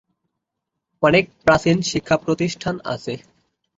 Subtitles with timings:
[1.03, 3.13] অনেক প্রাচীন শিক্ষা প্রতিষ্ঠান আছে।